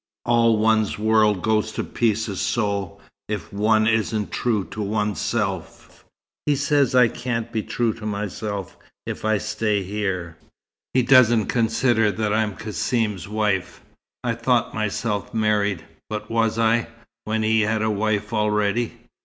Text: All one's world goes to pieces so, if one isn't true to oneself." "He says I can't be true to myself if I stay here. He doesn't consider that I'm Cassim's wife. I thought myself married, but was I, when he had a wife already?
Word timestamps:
All 0.25 0.57
one's 0.57 0.97
world 0.97 1.43
goes 1.43 1.71
to 1.73 1.83
pieces 1.83 2.41
so, 2.41 2.99
if 3.29 3.53
one 3.53 3.85
isn't 3.85 4.31
true 4.31 4.63
to 4.71 4.81
oneself." 4.81 6.05
"He 6.47 6.55
says 6.55 6.95
I 6.95 7.07
can't 7.07 7.51
be 7.51 7.61
true 7.61 7.93
to 7.93 8.07
myself 8.07 8.75
if 9.05 9.23
I 9.23 9.37
stay 9.37 9.83
here. 9.83 10.37
He 10.95 11.03
doesn't 11.03 11.49
consider 11.53 12.11
that 12.13 12.33
I'm 12.33 12.55
Cassim's 12.55 13.27
wife. 13.27 13.81
I 14.23 14.33
thought 14.33 14.73
myself 14.73 15.35
married, 15.35 15.85
but 16.09 16.31
was 16.31 16.57
I, 16.57 16.87
when 17.25 17.43
he 17.43 17.61
had 17.61 17.83
a 17.83 17.91
wife 17.91 18.33
already? 18.33 19.01